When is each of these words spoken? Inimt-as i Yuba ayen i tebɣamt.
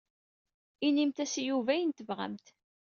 Inimt-as 0.85 1.33
i 1.41 1.43
Yuba 1.49 1.71
ayen 1.73 1.91
i 1.91 1.95
tebɣamt. 1.97 2.45